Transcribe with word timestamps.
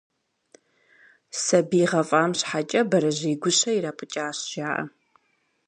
Сабий 1.43 1.87
гъэфӏам 1.91 2.31
щхьэкӏэ, 2.39 2.81
бэрэжьей 2.89 3.35
гущэ 3.41 3.71
ирапӏыкӏащ, 3.77 4.37
жаӏэ. 4.51 4.83